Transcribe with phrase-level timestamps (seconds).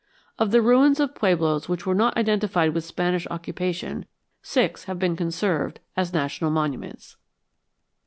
[0.39, 4.07] Of the ruins of pueblos which were not identified with Spanish occupation,
[4.41, 7.17] six have been conserved as national monuments.